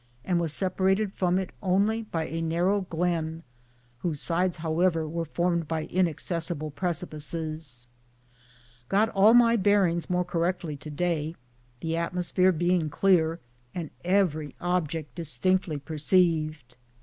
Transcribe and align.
and 0.25 0.39
was 0.39 0.51
separated 0.51 1.13
from 1.13 1.37
it 1.37 1.51
only 1.61 2.01
by 2.01 2.25
a 2.25 2.41
narrow 2.41 2.81
glen, 2.89 3.43
whose 3.99 4.19
sides, 4.19 4.57
however, 4.57 5.07
were 5.07 5.25
formed 5.25 5.67
by 5.67 5.83
inaccessible 5.85 6.71
precipices. 6.71 7.85
Got 8.89 9.09
all 9.09 9.35
my 9.35 9.55
bearings 9.57 10.09
more 10.09 10.25
correctly 10.25 10.75
to 10.75 10.89
day, 10.89 11.35
the 11.81 11.97
atmosphere 11.97 12.51
being 12.51 12.89
clear 12.89 13.39
and 13.75 13.91
every 14.03 14.55
object 14.59 15.13
distinctly 15.13 15.77
perceived. 15.77 16.75